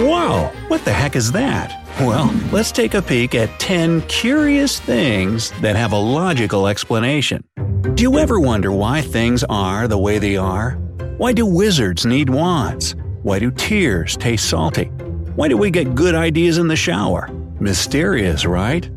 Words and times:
Wow, 0.00 0.50
what 0.68 0.82
the 0.86 0.92
heck 0.92 1.14
is 1.14 1.30
that? 1.32 1.86
Well, 2.00 2.34
let's 2.52 2.72
take 2.72 2.94
a 2.94 3.02
peek 3.02 3.34
at 3.34 3.60
10 3.60 4.00
curious 4.02 4.80
things 4.80 5.50
that 5.60 5.76
have 5.76 5.92
a 5.92 5.98
logical 5.98 6.68
explanation. 6.68 7.44
Do 7.94 8.02
you 8.02 8.18
ever 8.18 8.40
wonder 8.40 8.72
why 8.72 9.02
things 9.02 9.44
are 9.44 9.86
the 9.86 9.98
way 9.98 10.18
they 10.18 10.38
are? 10.38 10.70
Why 11.18 11.34
do 11.34 11.44
wizards 11.44 12.06
need 12.06 12.30
wands? 12.30 12.96
Why 13.22 13.38
do 13.38 13.50
tears 13.50 14.16
taste 14.16 14.48
salty? 14.48 14.86
Why 15.36 15.48
do 15.48 15.58
we 15.58 15.70
get 15.70 15.94
good 15.94 16.14
ideas 16.14 16.56
in 16.56 16.66
the 16.66 16.76
shower? 16.76 17.28
Mysterious, 17.60 18.46
right? 18.46 18.88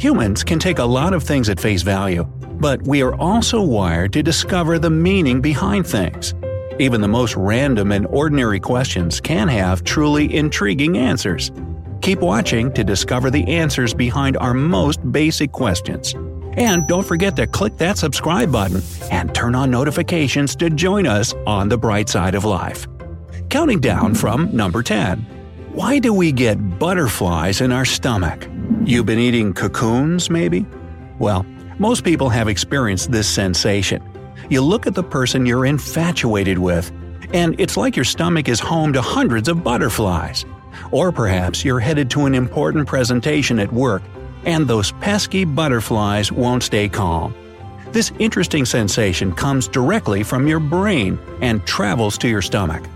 Humans 0.00 0.42
can 0.42 0.58
take 0.58 0.80
a 0.80 0.84
lot 0.84 1.12
of 1.12 1.22
things 1.22 1.48
at 1.48 1.60
face 1.60 1.82
value, 1.82 2.24
but 2.24 2.82
we 2.82 3.00
are 3.00 3.14
also 3.14 3.62
wired 3.62 4.12
to 4.14 4.24
discover 4.24 4.80
the 4.80 4.90
meaning 4.90 5.40
behind 5.40 5.86
things. 5.86 6.34
Even 6.80 7.00
the 7.00 7.08
most 7.08 7.34
random 7.34 7.90
and 7.90 8.06
ordinary 8.06 8.60
questions 8.60 9.20
can 9.20 9.48
have 9.48 9.82
truly 9.82 10.32
intriguing 10.32 10.96
answers. 10.96 11.50
Keep 12.02 12.20
watching 12.20 12.72
to 12.74 12.84
discover 12.84 13.30
the 13.30 13.44
answers 13.48 13.92
behind 13.92 14.36
our 14.36 14.54
most 14.54 15.00
basic 15.10 15.50
questions. 15.50 16.14
And 16.52 16.86
don't 16.86 17.04
forget 17.04 17.34
to 17.36 17.48
click 17.48 17.76
that 17.78 17.98
subscribe 17.98 18.52
button 18.52 18.80
and 19.10 19.34
turn 19.34 19.56
on 19.56 19.72
notifications 19.72 20.54
to 20.56 20.70
join 20.70 21.06
us 21.06 21.34
on 21.46 21.68
the 21.68 21.76
bright 21.76 22.08
side 22.08 22.36
of 22.36 22.44
life. 22.44 22.86
Counting 23.48 23.80
down 23.80 24.14
from 24.14 24.54
number 24.54 24.82
10. 24.82 25.18
Why 25.72 25.98
do 25.98 26.12
we 26.12 26.30
get 26.30 26.78
butterflies 26.78 27.60
in 27.60 27.72
our 27.72 27.84
stomach? 27.84 28.48
You've 28.84 29.06
been 29.06 29.18
eating 29.18 29.52
cocoons, 29.52 30.30
maybe? 30.30 30.64
Well, 31.18 31.44
most 31.78 32.04
people 32.04 32.28
have 32.28 32.48
experienced 32.48 33.10
this 33.10 33.28
sensation. 33.28 34.02
You 34.50 34.62
look 34.62 34.86
at 34.86 34.94
the 34.94 35.02
person 35.02 35.44
you're 35.44 35.66
infatuated 35.66 36.58
with, 36.58 36.90
and 37.34 37.54
it's 37.60 37.76
like 37.76 37.96
your 37.96 38.04
stomach 38.06 38.48
is 38.48 38.60
home 38.60 38.94
to 38.94 39.02
hundreds 39.02 39.46
of 39.48 39.62
butterflies. 39.62 40.46
Or 40.90 41.12
perhaps 41.12 41.66
you're 41.66 41.80
headed 41.80 42.08
to 42.10 42.24
an 42.24 42.34
important 42.34 42.86
presentation 42.86 43.58
at 43.58 43.70
work, 43.70 44.02
and 44.46 44.66
those 44.66 44.92
pesky 44.92 45.44
butterflies 45.44 46.32
won't 46.32 46.62
stay 46.62 46.88
calm. 46.88 47.34
This 47.92 48.10
interesting 48.18 48.64
sensation 48.64 49.34
comes 49.34 49.68
directly 49.68 50.22
from 50.22 50.46
your 50.46 50.60
brain 50.60 51.18
and 51.42 51.66
travels 51.66 52.16
to 52.18 52.28
your 52.28 52.42
stomach. 52.42 52.86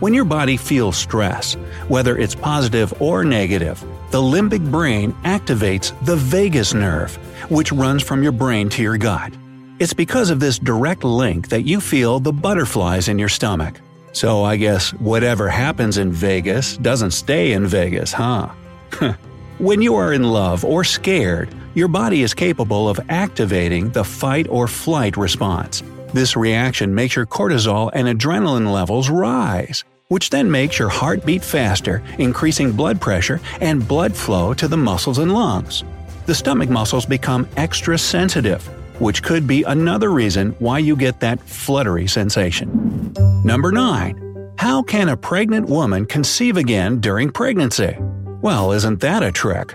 When 0.00 0.12
your 0.12 0.26
body 0.26 0.58
feels 0.58 0.98
stress, 0.98 1.54
whether 1.88 2.18
it's 2.18 2.34
positive 2.34 2.92
or 3.00 3.24
negative, 3.24 3.80
the 4.10 4.20
limbic 4.20 4.70
brain 4.70 5.12
activates 5.24 5.92
the 6.04 6.16
vagus 6.16 6.74
nerve, 6.74 7.16
which 7.50 7.72
runs 7.72 8.02
from 8.02 8.22
your 8.22 8.32
brain 8.32 8.68
to 8.70 8.82
your 8.82 8.98
gut. 8.98 9.32
It's 9.80 9.94
because 9.94 10.28
of 10.28 10.40
this 10.40 10.58
direct 10.58 11.04
link 11.04 11.48
that 11.48 11.62
you 11.62 11.80
feel 11.80 12.20
the 12.20 12.34
butterflies 12.34 13.08
in 13.08 13.18
your 13.18 13.30
stomach. 13.30 13.80
So 14.12 14.44
I 14.44 14.56
guess 14.56 14.90
whatever 14.92 15.48
happens 15.48 15.96
in 15.96 16.12
Vegas 16.12 16.76
doesn't 16.76 17.12
stay 17.12 17.52
in 17.52 17.66
Vegas, 17.66 18.12
huh? 18.12 18.50
when 19.58 19.80
you 19.80 19.94
are 19.94 20.12
in 20.12 20.22
love 20.22 20.66
or 20.66 20.84
scared, 20.84 21.48
your 21.72 21.88
body 21.88 22.20
is 22.20 22.34
capable 22.34 22.90
of 22.90 23.00
activating 23.08 23.88
the 23.88 24.04
fight 24.04 24.46
or 24.50 24.68
flight 24.68 25.16
response. 25.16 25.82
This 26.12 26.36
reaction 26.36 26.94
makes 26.94 27.16
your 27.16 27.24
cortisol 27.24 27.90
and 27.94 28.06
adrenaline 28.06 28.70
levels 28.70 29.08
rise, 29.08 29.84
which 30.08 30.28
then 30.28 30.50
makes 30.50 30.78
your 30.78 30.90
heart 30.90 31.24
beat 31.24 31.42
faster, 31.42 32.02
increasing 32.18 32.72
blood 32.72 33.00
pressure 33.00 33.40
and 33.62 33.88
blood 33.88 34.14
flow 34.14 34.52
to 34.52 34.68
the 34.68 34.76
muscles 34.76 35.16
and 35.16 35.32
lungs. 35.32 35.84
The 36.26 36.34
stomach 36.34 36.68
muscles 36.68 37.06
become 37.06 37.48
extra 37.56 37.96
sensitive, 37.96 38.68
which 39.00 39.22
could 39.22 39.46
be 39.46 39.62
another 39.64 40.10
reason 40.10 40.52
why 40.58 40.78
you 40.78 40.94
get 40.94 41.20
that 41.20 41.40
fluttery 41.40 42.06
sensation. 42.06 43.12
Number 43.44 43.72
9. 43.72 44.54
How 44.58 44.82
can 44.82 45.08
a 45.08 45.16
pregnant 45.16 45.68
woman 45.68 46.04
conceive 46.06 46.56
again 46.56 47.00
during 47.00 47.30
pregnancy? 47.30 47.96
Well, 48.42 48.72
isn't 48.72 49.00
that 49.00 49.22
a 49.22 49.32
trick? 49.32 49.74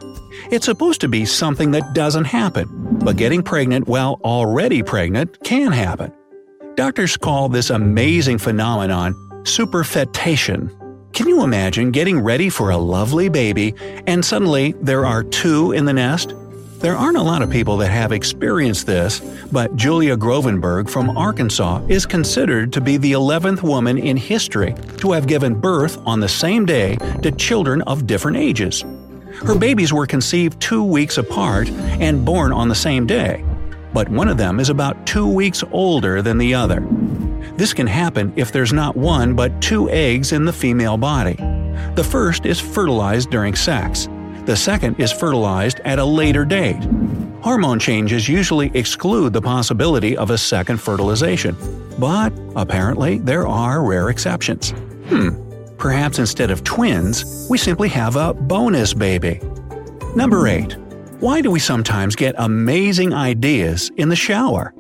It's 0.52 0.66
supposed 0.66 1.02
to 1.02 1.08
be 1.08 1.26
something 1.26 1.72
that 1.72 1.94
doesn't 1.94 2.26
happen, 2.26 2.68
but 3.04 3.18
getting 3.18 3.42
pregnant 3.42 3.88
while 3.88 4.20
already 4.24 4.84
pregnant 4.84 5.44
can 5.44 5.72
happen. 5.72 6.14
Doctors 6.76 7.18
call 7.18 7.50
this 7.50 7.70
amazing 7.70 8.38
phenomenon 8.38 9.14
superfetation. 9.44 10.70
Can 11.14 11.28
you 11.28 11.44
imagine 11.44 11.92
getting 11.92 12.20
ready 12.20 12.50
for 12.50 12.72
a 12.72 12.78
lovely 12.78 13.30
baby 13.30 13.74
and 14.06 14.24
suddenly 14.26 14.74
there 14.82 15.06
are 15.06 15.24
two 15.24 15.72
in 15.72 15.86
the 15.86 15.94
nest? 15.94 16.34
There 16.86 16.96
aren't 16.96 17.18
a 17.18 17.24
lot 17.24 17.42
of 17.42 17.50
people 17.50 17.78
that 17.78 17.90
have 17.90 18.12
experienced 18.12 18.86
this, 18.86 19.20
but 19.52 19.76
Julia 19.76 20.16
Grovenburg 20.16 20.88
from 20.88 21.18
Arkansas 21.18 21.82
is 21.90 22.06
considered 22.06 22.72
to 22.74 22.80
be 22.80 22.98
the 22.98 23.14
11th 23.14 23.64
woman 23.64 23.98
in 23.98 24.16
history 24.16 24.76
to 24.98 25.12
have 25.14 25.26
given 25.26 25.60
birth 25.60 25.98
on 26.06 26.20
the 26.20 26.30
same 26.30 26.64
day 26.64 26.96
to 27.24 27.32
children 27.32 27.82
of 27.82 28.06
different 28.06 28.38
ages. 28.38 28.86
Her 29.34 29.56
babies 29.56 29.92
were 29.94 30.06
conceived 30.06 30.62
two 30.62 30.84
weeks 30.84 31.18
apart 31.18 31.70
and 31.72 32.24
born 32.24 32.54
on 32.54 32.70
the 32.70 32.76
same 32.76 33.08
day, 33.08 33.44
but 33.92 34.08
one 34.08 34.28
of 34.28 34.38
them 34.38 34.60
is 34.60 34.70
about 34.70 35.08
two 35.08 35.28
weeks 35.28 35.64
older 35.72 36.22
than 36.22 36.38
the 36.38 36.54
other. 36.54 36.82
This 37.58 37.74
can 37.74 37.88
happen 37.88 38.32
if 38.36 38.52
there's 38.52 38.74
not 38.74 38.96
one 38.96 39.34
but 39.34 39.60
two 39.60 39.90
eggs 39.90 40.34
in 40.34 40.46
the 40.46 40.54
female 40.54 40.98
body. 40.98 41.38
The 41.96 42.08
first 42.08 42.46
is 42.46 42.60
fertilized 42.60 43.32
during 43.32 43.56
sex, 43.56 44.08
the 44.46 44.56
second 44.56 45.00
is 45.00 45.12
fertilized 45.12 45.80
at 45.82 46.00
a 46.00 46.06
later 46.06 46.46
date. 46.46 46.84
Hormone 47.42 47.80
changes 47.80 48.28
usually 48.30 48.72
exclude 48.74 49.34
the 49.34 49.42
possibility 49.42 50.18
of 50.18 50.30
a 50.30 50.38
second 50.38 50.78
fertilization, 50.78 51.56
but 52.00 52.34
apparently 52.56 53.20
there 53.20 53.48
are 53.48 53.84
rare 53.84 54.10
exceptions. 54.10 54.72
Hmm, 55.10 55.30
perhaps 55.78 56.20
instead 56.20 56.52
of 56.52 56.64
twins, 56.64 57.48
we 57.50 57.58
simply 57.58 57.90
have 57.90 58.16
a 58.16 58.34
bonus 58.34 58.94
baby. 58.94 59.40
Number 60.16 60.48
8. 60.48 60.78
Why 61.20 61.42
do 61.42 61.52
we 61.52 61.60
sometimes 61.60 62.16
get 62.16 62.36
amazing 62.38 63.14
ideas 63.14 63.92
in 63.98 64.10
the 64.10 64.16
shower? 64.16 64.74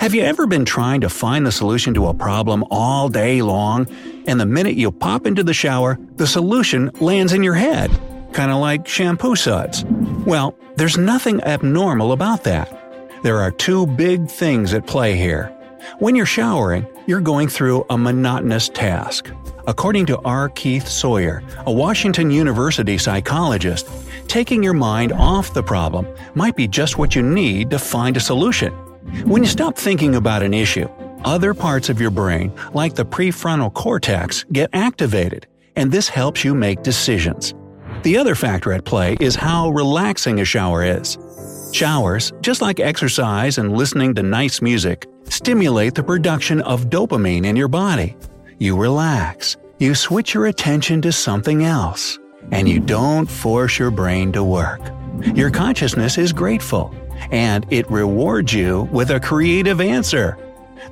Have 0.00 0.14
you 0.14 0.22
ever 0.22 0.46
been 0.46 0.64
trying 0.64 1.00
to 1.02 1.08
find 1.08 1.44
the 1.44 1.52
solution 1.52 1.92
to 1.94 2.06
a 2.06 2.14
problem 2.14 2.64
all 2.70 3.08
day 3.08 3.42
long, 3.42 3.86
and 4.26 4.40
the 4.40 4.46
minute 4.46 4.74
you 4.74 4.90
pop 4.90 5.26
into 5.26 5.42
the 5.42 5.52
shower, 5.52 5.98
the 6.16 6.26
solution 6.26 6.90
lands 7.00 7.32
in 7.32 7.42
your 7.42 7.54
head? 7.54 7.90
Kind 8.32 8.50
of 8.50 8.58
like 8.58 8.86
shampoo 8.86 9.36
suds. 9.36 9.84
Well, 10.26 10.54
there's 10.76 10.96
nothing 10.96 11.42
abnormal 11.44 12.12
about 12.12 12.44
that. 12.44 12.78
There 13.22 13.38
are 13.38 13.50
two 13.50 13.86
big 13.86 14.28
things 14.28 14.74
at 14.74 14.86
play 14.86 15.16
here. 15.16 15.56
When 15.98 16.16
you're 16.16 16.26
showering, 16.26 16.86
you're 17.06 17.20
going 17.20 17.48
through 17.48 17.84
a 17.90 17.98
monotonous 17.98 18.68
task. 18.68 19.30
According 19.66 20.06
to 20.06 20.18
R. 20.20 20.48
Keith 20.48 20.88
Sawyer, 20.88 21.42
a 21.66 21.72
Washington 21.72 22.30
University 22.30 22.98
psychologist, 22.98 23.88
taking 24.26 24.62
your 24.62 24.72
mind 24.72 25.12
off 25.12 25.54
the 25.54 25.62
problem 25.62 26.06
might 26.34 26.56
be 26.56 26.66
just 26.66 26.98
what 26.98 27.14
you 27.14 27.22
need 27.22 27.70
to 27.70 27.78
find 27.78 28.16
a 28.16 28.20
solution. 28.20 28.72
When 29.24 29.42
you 29.42 29.48
stop 29.48 29.76
thinking 29.76 30.14
about 30.14 30.42
an 30.42 30.54
issue, 30.54 30.88
other 31.24 31.54
parts 31.54 31.88
of 31.88 32.00
your 32.00 32.10
brain, 32.10 32.52
like 32.72 32.94
the 32.94 33.04
prefrontal 33.04 33.72
cortex, 33.72 34.44
get 34.52 34.70
activated, 34.72 35.46
and 35.76 35.92
this 35.92 36.08
helps 36.08 36.44
you 36.44 36.54
make 36.54 36.82
decisions. 36.82 37.54
The 38.02 38.16
other 38.16 38.34
factor 38.34 38.72
at 38.72 38.84
play 38.84 39.16
is 39.20 39.36
how 39.36 39.70
relaxing 39.70 40.40
a 40.40 40.44
shower 40.44 40.82
is. 40.82 41.18
Showers, 41.72 42.32
just 42.40 42.60
like 42.60 42.80
exercise 42.80 43.58
and 43.58 43.76
listening 43.76 44.12
to 44.16 44.24
nice 44.24 44.60
music, 44.60 45.06
stimulate 45.24 45.94
the 45.94 46.02
production 46.02 46.60
of 46.62 46.90
dopamine 46.90 47.46
in 47.46 47.54
your 47.54 47.68
body. 47.68 48.16
You 48.58 48.76
relax, 48.76 49.56
you 49.78 49.94
switch 49.94 50.34
your 50.34 50.46
attention 50.46 51.00
to 51.02 51.12
something 51.12 51.62
else, 51.62 52.18
and 52.50 52.68
you 52.68 52.80
don't 52.80 53.30
force 53.30 53.78
your 53.78 53.92
brain 53.92 54.32
to 54.32 54.42
work. 54.42 54.80
Your 55.36 55.50
consciousness 55.50 56.18
is 56.18 56.32
grateful, 56.32 56.92
and 57.30 57.64
it 57.70 57.88
rewards 57.88 58.52
you 58.52 58.88
with 58.90 59.10
a 59.10 59.20
creative 59.20 59.80
answer. 59.80 60.36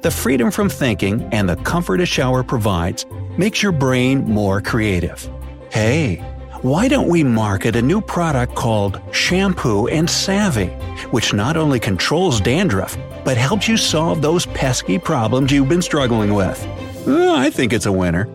The 0.02 0.12
freedom 0.12 0.52
from 0.52 0.68
thinking 0.68 1.28
and 1.32 1.48
the 1.48 1.56
comfort 1.56 2.00
a 2.00 2.06
shower 2.06 2.44
provides 2.44 3.04
makes 3.36 3.62
your 3.62 3.72
brain 3.72 4.24
more 4.24 4.60
creative. 4.60 5.28
Hey, 5.72 6.24
why 6.62 6.88
don't 6.88 7.08
we 7.08 7.24
market 7.24 7.74
a 7.74 7.80
new 7.80 8.02
product 8.02 8.54
called 8.54 9.00
Shampoo 9.12 9.88
and 9.88 10.08
Savvy, 10.08 10.66
which 11.10 11.32
not 11.32 11.56
only 11.56 11.80
controls 11.80 12.38
dandruff, 12.38 12.98
but 13.24 13.38
helps 13.38 13.66
you 13.66 13.78
solve 13.78 14.20
those 14.20 14.44
pesky 14.46 14.98
problems 14.98 15.50
you've 15.50 15.70
been 15.70 15.80
struggling 15.80 16.34
with? 16.34 16.62
Uh, 17.08 17.32
I 17.32 17.48
think 17.48 17.72
it's 17.72 17.86
a 17.86 17.92
winner. 17.92 18.26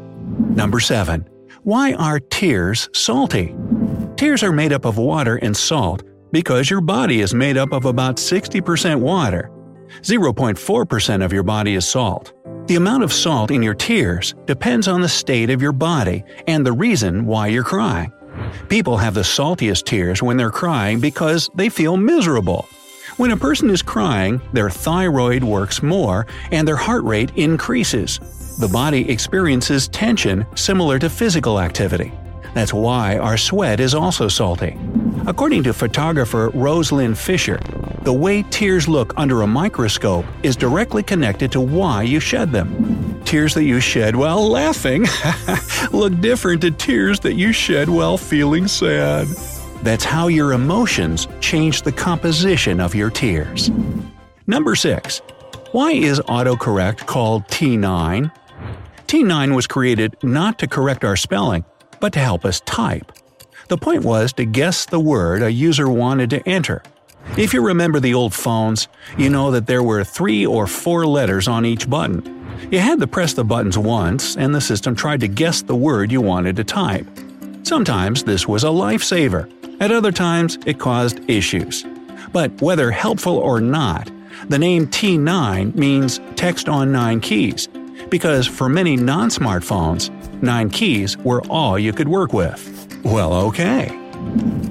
Number 0.56 0.80
7. 0.80 1.30
Why 1.62 1.94
are 1.94 2.20
tears 2.20 2.90
salty? 2.94 3.56
Tears 4.18 4.42
are 4.42 4.52
made 4.52 4.74
up 4.74 4.86
of 4.86 4.98
water 4.98 5.36
and 5.38 5.56
salt 5.56 6.02
because 6.32 6.70
your 6.70 6.82
body 6.82 7.22
is 7.22 7.36
made 7.36 7.58
up 7.58 7.74
of 7.74 7.86
about 7.86 8.18
60% 8.18 9.00
water. 9.00 9.52
0.4% 10.02 11.24
of 11.24 11.32
your 11.32 11.44
body 11.44 11.76
is 11.76 11.88
salt. 11.88 12.34
The 12.68 12.76
amount 12.76 13.04
of 13.04 13.14
salt 13.14 13.52
in 13.52 13.62
your 13.62 13.76
tears 13.76 14.34
depends 14.46 14.88
on 14.88 15.02
the 15.02 15.10
state 15.10 15.52
of 15.52 15.62
your 15.62 15.72
body 15.72 16.24
and 16.48 16.66
the 16.66 16.74
reason 16.74 17.28
why 17.28 17.48
you're 17.48 17.64
crying. 17.64 18.12
People 18.70 18.98
have 18.98 19.14
the 19.14 19.22
saltiest 19.22 19.86
tears 19.86 20.22
when 20.22 20.38
they're 20.38 20.52
crying 20.52 21.00
because 21.00 21.50
they 21.56 21.70
feel 21.70 21.98
miserable. 21.98 22.68
When 23.18 23.32
a 23.32 23.38
person 23.38 23.70
is 23.70 23.82
crying, 23.82 24.42
their 24.52 24.70
thyroid 24.70 25.44
works 25.44 25.82
more 25.82 26.28
and 26.52 26.68
their 26.68 26.76
heart 26.76 27.04
rate 27.04 27.32
increases. 27.38 28.20
The 28.60 28.68
body 28.68 29.10
experiences 29.10 29.88
tension 29.88 30.46
similar 30.56 31.00
to 31.00 31.10
physical 31.10 31.60
activity. 31.60 32.12
That's 32.54 32.74
why 32.74 33.18
our 33.18 33.38
sweat 33.38 33.80
is 33.80 33.94
also 33.94 34.28
salty. 34.28 34.78
According 35.28 35.64
to 35.64 35.74
photographer 35.74 36.52
Rose-Lynn 36.54 37.16
Fisher, 37.16 37.60
the 38.04 38.14
way 38.14 38.44
tears 38.44 38.88
look 38.88 39.14
under 39.18 39.42
a 39.42 39.48
microscope 39.48 40.26
is 40.44 40.56
directly 40.56 41.04
connected 41.04 41.52
to 41.52 41.60
why 41.60 42.04
you 42.04 42.20
shed 42.20 42.52
them. 42.52 42.95
Tears 43.26 43.54
that 43.56 43.64
you 43.64 43.80
shed 43.80 44.16
while 44.16 44.48
laughing 44.48 45.06
look 45.92 46.20
different 46.22 46.62
to 46.62 46.72
tears 46.72 47.20
that 47.22 47.34
you 47.34 47.52
shed 47.52 47.90
while 47.90 48.18
feeling 48.18 48.68
sad. 48.68 49.28
That's 49.82 50.04
how 50.04 50.28
your 50.28 50.54
emotions 50.54 51.28
change 51.42 51.82
the 51.82 51.92
composition 51.92 52.80
of 52.80 52.96
your 52.96 53.10
tears. 53.10 53.70
Number 54.48 54.76
6. 54.76 55.22
Why 55.72 55.92
is 55.92 56.20
autocorrect 56.22 57.06
called 57.08 57.48
T9? 57.48 58.32
T9 59.08 59.56
was 59.56 59.68
created 59.68 60.16
not 60.24 60.60
to 60.60 60.68
correct 60.68 61.04
our 61.04 61.16
spelling, 61.16 61.66
but 62.00 62.14
to 62.14 62.20
help 62.20 62.46
us 62.46 62.62
type. 62.62 63.12
The 63.68 63.78
point 63.78 64.04
was 64.04 64.34
to 64.34 64.46
guess 64.46 64.86
the 64.86 65.00
word 65.00 65.42
a 65.42 65.52
user 65.52 65.90
wanted 65.90 66.30
to 66.30 66.48
enter. 66.48 66.84
If 67.38 67.54
you 67.54 67.62
remember 67.62 68.00
the 68.00 68.14
old 68.14 68.34
phones, 68.34 68.88
you 69.18 69.30
know 69.30 69.52
that 69.52 69.68
there 69.68 69.84
were 69.84 70.06
three 70.06 70.46
or 70.46 70.68
four 70.68 71.06
letters 71.06 71.50
on 71.50 71.66
each 71.66 71.90
button. 71.90 72.32
You 72.72 72.80
had 72.80 73.00
to 73.02 73.08
press 73.08 73.34
the 73.34 73.44
buttons 73.44 73.78
once, 73.78 74.38
and 74.38 74.56
the 74.56 74.62
system 74.62 74.96
tried 74.96 75.20
to 75.20 75.28
guess 75.28 75.62
the 75.62 75.76
word 75.76 76.12
you 76.12 76.22
wanted 76.22 76.56
to 76.56 76.64
type. 76.64 77.06
Sometimes 77.64 78.24
this 78.24 78.48
was 78.48 78.64
a 78.64 78.68
lifesaver, 78.68 79.52
at 79.82 79.92
other 79.92 80.14
times 80.14 80.58
it 80.66 80.80
caused 80.80 81.30
issues. 81.30 81.86
But 82.32 82.62
whether 82.62 82.90
helpful 82.90 83.38
or 83.38 83.60
not, 83.60 84.10
the 84.48 84.60
name 84.60 84.88
T9 84.88 85.76
means 85.76 86.22
text 86.36 86.70
on 86.70 86.92
9 86.92 87.20
keys, 87.20 87.68
because 88.10 88.48
for 88.48 88.70
many 88.70 88.96
non 88.96 89.30
smartphones, 89.30 90.10
9 90.42 90.70
keys 90.70 91.18
were 91.18 91.42
all 91.50 91.78
you 91.78 91.92
could 91.92 92.08
work 92.08 92.32
with. 92.32 92.72
Well, 93.04 93.34
okay. 93.34 93.90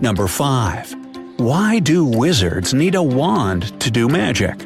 Number 0.00 0.26
5. 0.26 1.03
Why 1.36 1.80
do 1.80 2.04
wizards 2.04 2.72
need 2.72 2.94
a 2.94 3.02
wand 3.02 3.80
to 3.80 3.90
do 3.90 4.08
magic? 4.08 4.56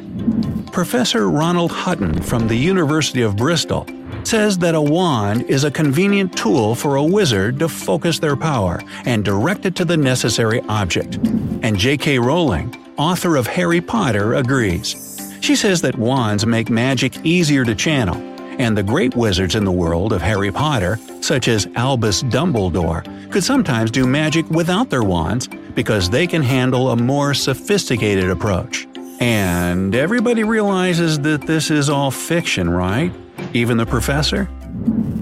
Professor 0.71 1.27
Ronald 1.27 1.71
Hutton 1.71 2.21
from 2.21 2.47
the 2.47 2.55
University 2.55 3.23
of 3.23 3.35
Bristol 3.35 3.87
says 4.23 4.59
that 4.59 4.75
a 4.75 4.81
wand 4.81 5.43
is 5.49 5.63
a 5.63 5.71
convenient 5.71 6.37
tool 6.37 6.75
for 6.75 6.97
a 6.97 7.03
wizard 7.03 7.57
to 7.57 7.69
focus 7.69 8.19
their 8.19 8.35
power 8.35 8.79
and 9.05 9.25
direct 9.25 9.65
it 9.65 9.75
to 9.77 9.85
the 9.85 9.97
necessary 9.97 10.61
object. 10.69 11.15
And 11.63 11.75
J.K. 11.75 12.19
Rowling, 12.19 12.75
author 12.97 13.35
of 13.35 13.47
Harry 13.47 13.81
Potter, 13.81 14.35
agrees. 14.35 15.17
She 15.41 15.55
says 15.55 15.81
that 15.81 15.97
wands 15.97 16.45
make 16.45 16.69
magic 16.69 17.25
easier 17.25 17.65
to 17.65 17.73
channel, 17.73 18.17
and 18.59 18.77
the 18.77 18.83
great 18.83 19.15
wizards 19.15 19.55
in 19.55 19.65
the 19.65 19.71
world 19.71 20.13
of 20.13 20.21
Harry 20.21 20.51
Potter, 20.51 20.99
such 21.21 21.47
as 21.47 21.67
Albus 21.75 22.21
Dumbledore, 22.21 23.31
could 23.31 23.43
sometimes 23.43 23.89
do 23.89 24.05
magic 24.05 24.47
without 24.51 24.91
their 24.91 25.03
wands 25.03 25.49
because 25.79 26.09
they 26.09 26.27
can 26.27 26.43
handle 26.43 26.89
a 26.89 26.95
more 26.97 27.33
sophisticated 27.33 28.29
approach. 28.29 28.85
And 29.21 29.95
everybody 29.95 30.43
realizes 30.43 31.19
that 31.19 31.43
this 31.43 31.71
is 31.71 31.89
all 31.89 32.11
fiction, 32.11 32.69
right? 32.69 33.13
Even 33.53 33.77
the 33.77 33.85
professor? 33.85 34.49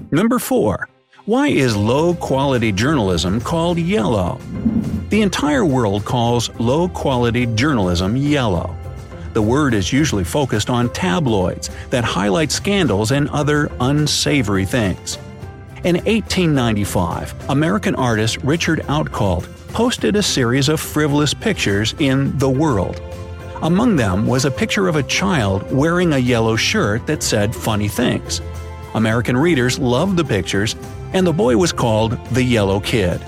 Number 0.09 0.39
4. 0.39 0.89
Why 1.25 1.49
is 1.49 1.75
low 1.75 2.15
quality 2.15 2.71
journalism 2.71 3.39
called 3.39 3.77
yellow? 3.77 4.39
The 5.09 5.21
entire 5.21 5.63
world 5.63 6.05
calls 6.05 6.49
low 6.59 6.89
quality 6.89 7.45
journalism 7.45 8.17
yellow. 8.17 8.75
The 9.33 9.43
word 9.43 9.75
is 9.75 9.93
usually 9.93 10.23
focused 10.23 10.71
on 10.71 10.91
tabloids 10.91 11.69
that 11.91 12.03
highlight 12.03 12.51
scandals 12.51 13.11
and 13.11 13.29
other 13.29 13.71
unsavory 13.79 14.65
things. 14.65 15.19
In 15.83 15.97
1895, 15.97 17.49
American 17.51 17.93
artist 17.93 18.37
Richard 18.37 18.79
Outcault 18.87 19.45
posted 19.67 20.15
a 20.15 20.23
series 20.23 20.69
of 20.69 20.79
frivolous 20.79 21.33
pictures 21.33 21.93
in 21.99 22.37
The 22.37 22.49
World. 22.49 23.01
Among 23.61 23.95
them 23.95 24.27
was 24.27 24.45
a 24.45 24.51
picture 24.51 24.87
of 24.87 24.95
a 24.95 25.03
child 25.03 25.71
wearing 25.71 26.13
a 26.13 26.17
yellow 26.17 26.55
shirt 26.55 27.07
that 27.07 27.23
said 27.23 27.55
funny 27.55 27.87
things. 27.87 28.41
American 28.93 29.35
readers 29.35 29.79
loved 29.79 30.17
the 30.17 30.23
pictures, 30.23 30.75
and 31.13 31.25
the 31.25 31.33
boy 31.33 31.57
was 31.57 31.71
called 31.71 32.23
the 32.27 32.43
Yellow 32.43 32.79
Kid. 32.79 33.25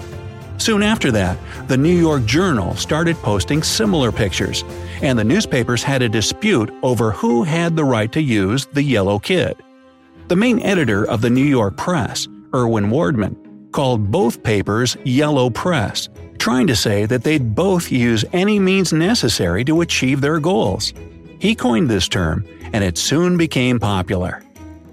Soon 0.57 0.83
after 0.83 1.11
that, 1.11 1.37
the 1.67 1.77
New 1.77 1.95
York 1.95 2.25
Journal 2.25 2.75
started 2.75 3.15
posting 3.17 3.63
similar 3.63 4.11
pictures, 4.11 4.63
and 5.01 5.17
the 5.17 5.23
newspapers 5.23 5.81
had 5.81 6.01
a 6.01 6.09
dispute 6.09 6.69
over 6.83 7.11
who 7.11 7.43
had 7.43 7.75
the 7.75 7.85
right 7.85 8.11
to 8.11 8.21
use 8.21 8.65
the 8.67 8.83
Yellow 8.83 9.19
Kid. 9.19 9.55
The 10.27 10.35
main 10.35 10.59
editor 10.59 11.05
of 11.05 11.21
the 11.21 11.29
New 11.29 11.45
York 11.45 11.77
Press, 11.77 12.27
Ervin 12.53 12.89
Wardman, 12.89 13.71
called 13.71 14.11
both 14.11 14.43
papers 14.43 14.97
Yellow 15.05 15.49
Press, 15.49 16.09
trying 16.39 16.67
to 16.67 16.75
say 16.75 17.05
that 17.05 17.23
they'd 17.23 17.53
both 17.53 17.91
use 17.91 18.25
any 18.33 18.59
means 18.59 18.91
necessary 18.91 19.63
to 19.65 19.81
achieve 19.81 20.21
their 20.21 20.39
goals. 20.39 20.93
He 21.39 21.53
coined 21.53 21.89
this 21.89 22.07
term, 22.07 22.45
and 22.73 22.83
it 22.83 22.97
soon 22.97 23.37
became 23.37 23.79
popular. 23.79 24.43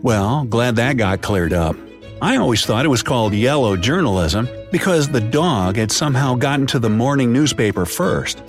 Well, 0.02 0.44
glad 0.44 0.76
that 0.76 0.96
got 0.96 1.22
cleared 1.22 1.52
up. 1.52 1.76
I 2.20 2.36
always 2.36 2.64
thought 2.64 2.84
it 2.84 2.88
was 2.88 3.02
called 3.02 3.34
yellow 3.34 3.76
journalism 3.76 4.48
because 4.72 5.08
the 5.08 5.20
dog 5.20 5.76
had 5.76 5.92
somehow 5.92 6.34
gotten 6.34 6.66
to 6.68 6.78
the 6.78 6.90
morning 6.90 7.32
newspaper 7.32 7.84
first. 7.84 8.42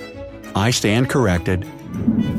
I 0.55 0.71
stand 0.71 1.09
corrected. 1.09 1.65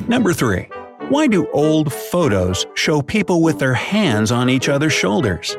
Number 0.08 0.32
3. 0.32 0.68
Why 1.08 1.26
do 1.26 1.50
old 1.52 1.92
photos 1.92 2.66
show 2.74 3.02
people 3.02 3.42
with 3.42 3.58
their 3.58 3.74
hands 3.74 4.30
on 4.30 4.50
each 4.50 4.68
other's 4.68 4.92
shoulders? 4.92 5.56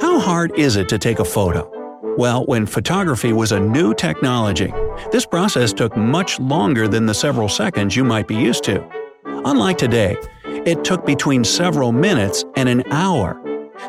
How 0.00 0.18
hard 0.18 0.52
is 0.58 0.76
it 0.76 0.88
to 0.88 0.98
take 0.98 1.18
a 1.18 1.24
photo? 1.24 1.79
Well, 2.16 2.44
when 2.46 2.66
photography 2.66 3.32
was 3.32 3.52
a 3.52 3.60
new 3.60 3.94
technology, 3.94 4.72
this 5.12 5.26
process 5.26 5.72
took 5.72 5.96
much 5.96 6.38
longer 6.40 6.88
than 6.88 7.06
the 7.06 7.14
several 7.14 7.48
seconds 7.48 7.96
you 7.96 8.04
might 8.04 8.28
be 8.28 8.36
used 8.36 8.64
to. 8.64 8.86
Unlike 9.24 9.78
today, 9.78 10.16
it 10.44 10.84
took 10.84 11.06
between 11.06 11.44
several 11.44 11.92
minutes 11.92 12.44
and 12.56 12.68
an 12.68 12.82
hour 12.92 13.40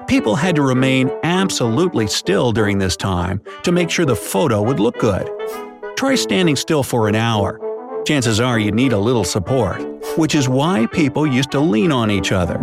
People 0.07 0.35
had 0.35 0.55
to 0.55 0.61
remain 0.61 1.11
absolutely 1.23 2.07
still 2.07 2.51
during 2.51 2.77
this 2.77 2.95
time 2.95 3.41
to 3.63 3.71
make 3.71 3.89
sure 3.89 4.05
the 4.05 4.15
photo 4.15 4.61
would 4.61 4.79
look 4.79 4.97
good. 4.99 5.29
Try 5.95 6.15
standing 6.15 6.55
still 6.55 6.83
for 6.83 7.07
an 7.07 7.15
hour. 7.15 7.59
Chances 8.05 8.39
are 8.39 8.57
you'd 8.57 8.73
need 8.73 8.93
a 8.93 8.97
little 8.97 9.23
support, 9.23 9.81
which 10.17 10.33
is 10.33 10.49
why 10.49 10.87
people 10.87 11.27
used 11.27 11.51
to 11.51 11.59
lean 11.59 11.91
on 11.91 12.09
each 12.09 12.31
other. 12.31 12.59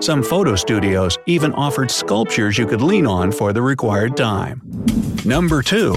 Some 0.00 0.22
photo 0.22 0.56
studios 0.56 1.18
even 1.26 1.52
offered 1.54 1.90
sculptures 1.90 2.58
you 2.58 2.66
could 2.66 2.82
lean 2.82 3.06
on 3.06 3.32
for 3.32 3.52
the 3.52 3.62
required 3.62 4.16
time. 4.16 4.60
Number 5.24 5.62
2. 5.62 5.96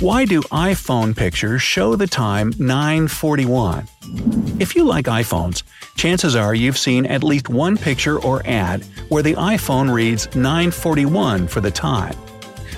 Why 0.00 0.24
do 0.26 0.42
iPhone 0.42 1.16
pictures 1.16 1.62
show 1.62 1.96
the 1.96 2.06
time 2.06 2.52
941? 2.58 3.88
If 4.60 4.76
you 4.76 4.84
like 4.84 5.06
iPhones, 5.06 5.62
chances 5.96 6.36
are 6.36 6.54
you've 6.54 6.78
seen 6.78 7.06
at 7.06 7.24
least 7.24 7.48
one 7.48 7.76
picture 7.76 8.18
or 8.20 8.42
ad 8.46 8.84
where 9.08 9.22
the 9.22 9.34
iPhone 9.34 9.92
reads 9.92 10.26
941 10.34 11.48
for 11.48 11.60
the 11.60 11.70
time. 11.70 12.14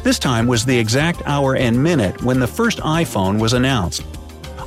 This 0.04 0.19
time 0.19 0.47
was 0.47 0.64
the 0.64 0.78
exact 0.78 1.23
hour 1.26 1.57
and 1.57 1.81
minute 1.81 2.23
when 2.23 2.38
the 2.38 2.47
first 2.47 2.78
iPhone 2.78 3.40
was 3.40 3.52
announced. 3.52 4.04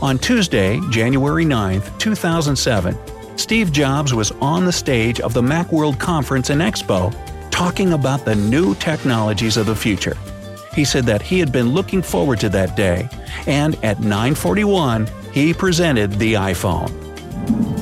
On 0.02 0.20
Tuesday, 0.20 0.80
January 0.90 1.46
9, 1.46 1.82
2007, 2.00 2.98
Steve 3.46 3.72
Jobs 3.72 4.12
was 4.12 4.32
on 4.42 4.66
the 4.66 4.72
stage 4.72 5.20
of 5.20 5.36
the 5.36 5.42
Macworld 5.44 6.00
Conference 6.00 6.50
and 6.50 6.62
Expo 6.62 7.14
talking 7.52 7.94
about 7.94 8.26
the 8.26 8.34
new 8.34 8.74
technologies 8.74 9.56
of 9.56 9.68
the 9.68 9.76
future. 9.76 10.18
He 10.74 10.84
said 10.84 11.06
that 11.06 11.22
he 11.22 11.38
had 11.38 11.52
been 11.52 11.70
looking 11.70 12.02
forward 12.02 12.40
to 12.40 12.50
that 12.50 12.76
day, 12.76 13.08
and 13.46 13.76
at 13.84 14.00
9:41 14.00 15.08
he 15.32 15.54
presented 15.54 16.14
the 16.14 16.34
iPhone. 16.34 16.90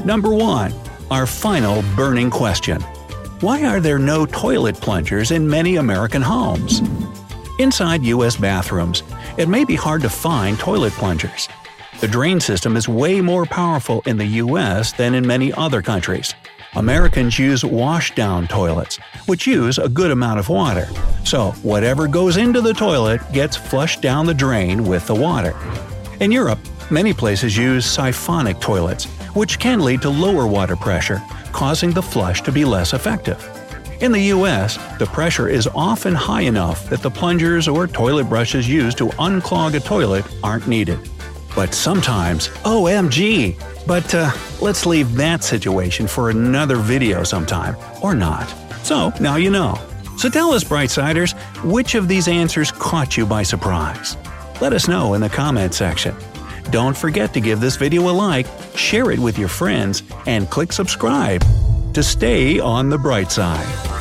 Number 0.04 0.34
1. 0.34 0.74
Our 1.10 1.26
final 1.26 1.82
burning 1.96 2.30
question. 2.30 2.82
Why 3.40 3.64
are 3.64 3.80
there 3.80 3.98
no 3.98 4.26
toilet 4.26 4.76
plungers 4.76 5.32
in 5.32 5.50
many 5.50 5.78
American 5.78 6.22
homes? 6.22 6.82
Inside 7.58 8.04
US 8.04 8.36
bathrooms, 8.36 9.02
it 9.38 9.48
may 9.48 9.64
be 9.64 9.76
hard 9.76 10.02
to 10.02 10.10
find 10.10 10.60
toilet 10.60 10.92
plungers. 10.92 11.48
The 12.04 12.10
drain 12.10 12.42
system 12.42 12.76
is 12.76 12.90
way 12.90 13.22
more 13.22 13.46
powerful 13.46 14.04
in 14.06 14.18
the 14.18 14.26
US 14.26 14.92
than 14.92 15.16
in 15.16 15.26
many 15.26 15.54
other 15.54 15.82
countries. 15.82 16.36
Americans 16.76 17.40
use 17.40 17.64
washdown 17.64 18.50
toilets, 18.50 18.98
which 19.26 19.48
use 19.48 19.78
a 19.78 19.88
good 19.88 20.12
amount 20.12 20.38
of 20.38 20.50
water. 20.50 20.90
So, 21.24 21.52
whatever 21.64 22.10
goes 22.10 22.36
into 22.36 22.60
the 22.60 22.74
toilet 22.74 23.22
gets 23.32 23.56
flushed 23.56 24.02
down 24.02 24.26
the 24.26 24.34
drain 24.34 24.84
with 24.84 25.08
the 25.08 25.16
water. 25.16 25.56
In 26.20 26.30
Europe, 26.30 26.60
many 26.92 27.14
places 27.14 27.56
use 27.56 27.86
siphonic 27.86 28.60
toilets, 28.60 29.06
which 29.34 29.58
can 29.58 29.80
lead 29.80 30.02
to 30.02 30.10
lower 30.10 30.46
water 30.46 30.76
pressure, 30.76 31.24
causing 31.54 31.92
the 31.92 32.04
flush 32.04 32.42
to 32.42 32.52
be 32.52 32.66
less 32.66 32.92
effective. 32.94 33.40
In 34.02 34.12
the 34.12 34.34
US, 34.36 34.78
the 35.00 35.06
pressure 35.06 35.48
is 35.48 35.68
often 35.68 36.14
high 36.14 36.42
enough 36.42 36.90
that 36.90 37.02
the 37.02 37.10
plungers 37.10 37.70
or 37.70 37.88
toilet 37.88 38.26
brushes 38.26 38.68
used 38.68 38.98
to 38.98 39.08
unclog 39.20 39.76
a 39.76 39.80
toilet 39.80 40.26
aren't 40.44 40.68
needed. 40.68 41.00
But 41.56 41.74
sometimes, 41.74 42.50
OMG, 42.66 43.56
but 43.86 44.14
uh, 44.16 44.32
let's 44.62 44.86
leave 44.86 45.16
that 45.16 45.44
situation 45.44 46.08
for 46.08 46.30
another 46.30 46.78
video 46.78 47.24
sometime, 47.24 47.76
or 48.02 48.16
not. 48.16 48.48
So, 48.84 49.14
now 49.20 49.36
you 49.36 49.50
know. 49.50 49.80
So 50.18 50.30
tell 50.30 50.52
us, 50.52 50.64
Brightsiders, 50.64 51.34
which 51.64 51.96
of 51.96 52.08
these 52.08 52.28
answers 52.28 52.72
caught 52.72 53.18
you 53.18 53.26
by 53.26 53.44
surprise? 53.44 54.18
Let 54.62 54.74
us 54.74 54.88
know 54.88 55.14
in 55.14 55.22
the 55.22 55.30
comment 55.30 55.74
section. 55.74 56.16
Don't 56.70 56.96
forget 56.98 57.34
to 57.34 57.42
give 57.42 57.60
this 57.60 57.76
video 57.76 58.10
a 58.10 58.12
like, 58.12 58.48
share 58.76 59.12
it 59.12 59.20
with 59.20 59.38
your 59.38 59.50
friends, 59.50 60.04
and 60.26 60.50
click 60.50 60.72
subscribe 60.72 61.44
to 61.94 62.02
stay 62.02 62.60
on 62.60 62.90
the 62.90 62.98
bright 62.98 63.32
side. 63.32 63.93